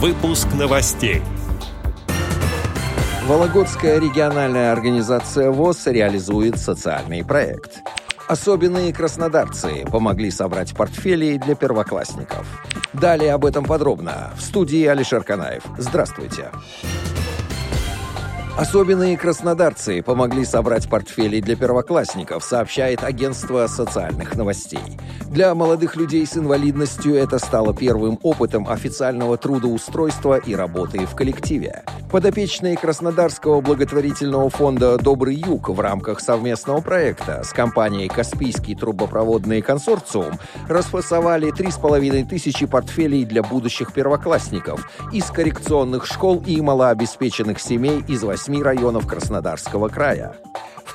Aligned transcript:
Выпуск 0.00 0.46
новостей. 0.54 1.22
Вологодская 3.26 3.98
региональная 3.98 4.70
организация 4.70 5.50
ВОЗ 5.50 5.88
реализует 5.88 6.56
социальный 6.56 7.24
проект. 7.24 7.80
Особенные 8.28 8.92
краснодарцы 8.92 9.84
помогли 9.90 10.30
собрать 10.30 10.72
портфели 10.72 11.36
для 11.36 11.56
первоклассников. 11.56 12.46
Далее 12.92 13.32
об 13.32 13.44
этом 13.44 13.64
подробно. 13.64 14.30
В 14.36 14.40
студии 14.40 14.86
Алишер 14.86 15.24
Канаев. 15.24 15.64
Здравствуйте. 15.78 16.52
Особенные 18.58 19.16
краснодарцы 19.16 20.02
помогли 20.02 20.44
собрать 20.44 20.90
портфели 20.90 21.38
для 21.38 21.54
первоклассников, 21.54 22.42
сообщает 22.42 23.04
агентство 23.04 23.64
социальных 23.68 24.34
новостей. 24.34 24.82
Для 25.30 25.54
молодых 25.54 25.94
людей 25.94 26.26
с 26.26 26.36
инвалидностью 26.36 27.14
это 27.14 27.38
стало 27.38 27.72
первым 27.72 28.18
опытом 28.20 28.68
официального 28.68 29.38
трудоустройства 29.38 30.38
и 30.38 30.56
работы 30.56 31.06
в 31.06 31.14
коллективе. 31.14 31.84
Подопечные 32.10 32.76
Краснодарского 32.78 33.60
благотворительного 33.60 34.48
фонда 34.48 34.96
«Добрый 34.96 35.34
юг» 35.34 35.68
в 35.68 35.78
рамках 35.78 36.20
совместного 36.20 36.80
проекта 36.80 37.42
с 37.44 37.52
компанией 37.52 38.08
«Каспийский 38.08 38.74
трубопроводный 38.74 39.60
консорциум» 39.60 40.38
расфасовали 40.68 41.52
3,5 41.52 42.26
тысячи 42.26 42.64
портфелей 42.64 43.26
для 43.26 43.42
будущих 43.42 43.92
первоклассников 43.92 44.90
из 45.12 45.26
коррекционных 45.26 46.06
школ 46.06 46.42
и 46.46 46.58
малообеспеченных 46.62 47.60
семей 47.60 48.02
из 48.08 48.22
восьми 48.22 48.62
районов 48.62 49.06
Краснодарского 49.06 49.88
края 49.88 50.34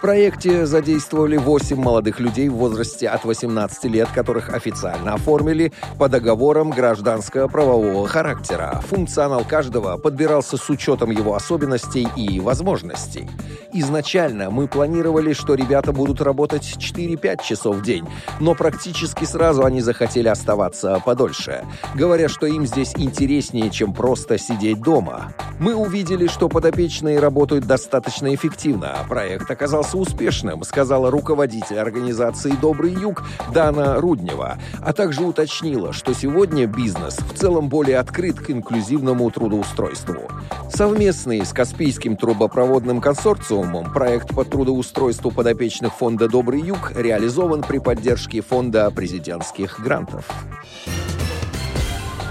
проекте 0.03 0.66
задействовали 0.66 1.38
8 1.38 1.77
молодых 1.77 2.20
людей 2.20 2.49
в 2.49 2.55
возрасте 2.55 3.07
от 3.07 3.23
18 3.23 3.85
лет, 3.85 4.09
которых 4.13 4.49
официально 4.49 5.13
оформили 5.13 5.71
по 5.98 6.09
договорам 6.09 6.71
гражданского 6.71 7.48
правового 7.48 8.05
характера. 8.05 8.81
Функционал 8.89 9.45
каждого 9.45 9.95
подбирался 9.95 10.57
с 10.57 10.70
учетом 10.70 11.09
его 11.09 11.35
особенностей 11.35 12.05
и 12.18 12.41
возможностей. 12.41 13.29
Изначально 13.71 14.49
мы 14.49 14.68
планировали, 14.68 15.31
что 15.31 15.55
ребята 15.55 15.93
будут 15.93 16.20
работать 16.20 16.76
4-5 16.77 17.41
часов 17.41 17.77
в 17.77 17.81
день, 17.81 18.05
но 18.41 18.55
практически 18.55 19.24
сразу 19.24 19.63
они 19.63 19.79
захотели 19.79 20.27
оставаться 20.27 21.01
подольше, 21.05 21.63
говоря, 21.96 22.27
что 22.27 22.46
им 22.46 22.68
здесь 22.68 22.91
интереснее, 22.98 23.70
чем 23.70 23.93
просто 23.93 24.37
сидеть 24.37 24.81
дома. 24.81 25.34
Мы 25.59 25.74
увидели, 25.74 26.27
что 26.27 26.49
подопечные 26.49 27.20
работают 27.20 27.65
достаточно 27.65 28.35
эффективно, 28.35 28.91
а 28.99 29.07
проект 29.07 29.49
оказался 29.49 29.93
оказался 29.94 29.98
успешным, 29.98 30.63
сказала 30.63 31.12
руководитель 31.12 31.80
организации 31.80 32.54
«Добрый 32.62 32.94
юг» 32.94 33.24
Дана 33.54 33.99
Руднева, 33.99 34.58
а 34.82 34.94
также 34.94 35.24
уточнила, 35.24 35.94
что 35.94 36.13
сегодня 36.13 36.66
бизнес 36.66 37.18
в 37.18 37.38
целом 37.38 37.70
более 37.70 37.99
открыт 37.99 38.40
к 38.40 38.49
инклюзивному 38.49 39.30
трудоустройству. 39.32 40.30
Совместный 40.70 41.46
с 41.46 41.54
Каспийским 41.54 42.18
трубопроводным 42.18 43.02
консорциумом 43.02 43.91
проект 43.94 44.30
по 44.30 44.44
трудоустройству 44.44 45.32
подопечных 45.32 45.94
фонда 45.94 46.27
«Добрый 46.27 46.62
юг» 46.62 46.91
реализован 46.96 47.62
при 47.62 47.80
поддержке 47.80 48.41
фонда 48.41 48.91
президентских 48.91 49.80
грантов. 49.80 50.26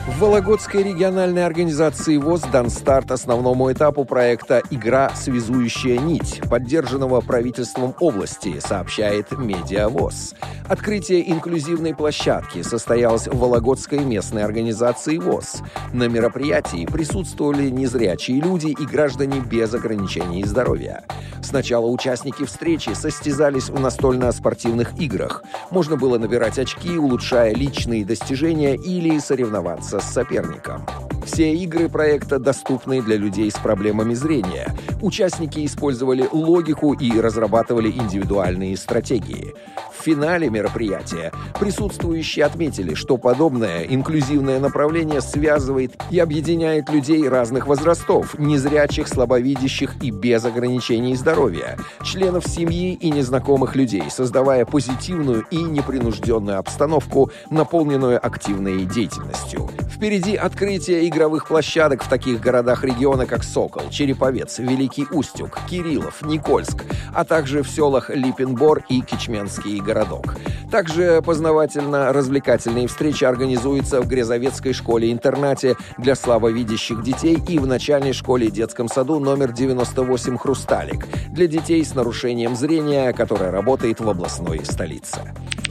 В 0.05 0.19
Вологодской 0.19 0.83
региональной 0.83 1.47
организации 1.47 2.17
ВОЗ 2.17 2.43
дан 2.53 2.71
старт 2.71 3.13
основному 3.13 3.71
этапу 3.71 4.05
проекта 4.05 4.61
«Игра. 4.71 5.13
Связующая 5.15 5.97
нить», 5.97 6.41
поддержанного 6.51 7.21
правительством 7.21 7.95
области, 8.01 8.59
сообщает 8.59 9.31
Медиавоз. 9.31 10.35
Открытие 10.69 11.31
инклюзивной 11.31 11.95
площадки 11.95 12.63
состоялось 12.63 13.29
в 13.29 13.39
Вологодской 13.39 14.01
местной 14.01 14.43
организации 14.43 15.19
ВОЗ. 15.19 15.63
На 15.93 16.09
мероприятии 16.09 16.85
присутствовали 16.85 17.71
незрячие 17.71 18.41
люди 18.41 18.69
и 18.69 18.85
граждане 18.85 19.39
без 19.39 19.73
ограничений 19.73 20.43
здоровья. 20.45 21.05
Сначала 21.43 21.87
участники 21.87 22.45
встречи 22.45 22.91
состязались 22.91 23.69
в 23.69 23.79
настольно-спортивных 23.79 24.99
играх. 24.99 25.45
Можно 25.71 25.97
было 25.97 26.19
набирать 26.19 26.59
очки, 26.59 26.97
улучшая 26.97 27.55
личные 27.55 28.05
достижения 28.05 28.75
или 28.75 29.19
соревноваться 29.19 29.92
с 30.01 30.13
соперником. 30.13 30.87
Все 31.25 31.55
игры 31.55 31.89
проекта 31.89 32.39
доступны 32.39 33.01
для 33.01 33.17
людей 33.17 33.51
с 33.51 33.55
проблемами 33.55 34.15
зрения. 34.15 34.75
Участники 35.01 35.65
использовали 35.65 36.29
логику 36.31 36.93
и 36.93 37.21
разрабатывали 37.21 37.91
индивидуальные 37.91 38.77
стратегии. 38.77 39.55
В 39.97 40.05
финале 40.05 40.51
мероприятия 40.51 41.33
присутствующие 41.61 42.45
отметили, 42.45 42.95
что 42.95 43.19
подобное 43.19 43.85
инклюзивное 43.85 44.59
направление 44.59 45.21
связывает 45.21 45.93
и 46.11 46.19
объединяет 46.19 46.91
людей 46.91 47.29
разных 47.29 47.69
возрастов, 47.69 48.37
незрячих, 48.37 49.07
слабовидящих 49.07 50.03
и 50.03 50.11
без 50.11 50.45
ограничений 50.45 51.15
здоровья, 51.15 51.79
членов 52.03 52.47
семьи 52.47 52.95
и 52.95 53.11
незнакомых 53.11 53.77
людей, 53.77 54.05
создавая 54.11 54.65
позитивную 54.65 55.47
и 55.51 55.59
непринужденную 55.59 56.59
обстановку, 56.59 57.31
наполненную 57.51 58.25
активной 58.25 58.85
деятельностью. 58.87 59.71
Впереди 59.89 60.35
открытие 60.35 61.07
игровых 61.13 61.47
площадок 61.47 62.03
в 62.03 62.09
таких 62.09 62.41
городах 62.41 62.85
региона, 62.85 63.27
как 63.27 63.45
Сокол, 63.45 63.91
Череповец, 63.91 64.59
Великий 64.59 65.07
Устюг, 65.11 65.59
Кириллов, 65.69 66.23
Никольск, 66.23 66.85
а 67.15 67.25
также 67.25 67.63
в 67.63 67.69
селах 67.69 68.11
Липенбор 68.11 68.83
и 68.89 69.03
Кичменский 69.03 69.81
городок. 69.81 70.35
Также 70.71 71.21
познавательно-развлекательные 71.23 72.89
встречи 72.89 73.25
организуются 73.25 74.01
в 74.01 74.09
Грязовецкой 74.09 74.73
школе-интернате 74.73 75.77
для 75.99 76.15
слабовидящих 76.15 77.03
детей 77.03 77.39
и 77.47 77.59
в 77.59 77.67
начальной 77.67 78.15
школе 78.15 78.51
детском 78.51 78.89
саду 78.89 79.21
номер 79.21 79.53
98 79.53 80.39
«Хрусталик» 80.39 81.07
для 81.29 81.47
детей 81.47 81.85
с 81.85 81.95
нарушением 81.95 82.57
зрения, 82.57 83.13
которая 83.13 83.51
работает 83.51 84.01
в 84.01 84.09
областной 84.09 84.65
столице. 84.65 85.21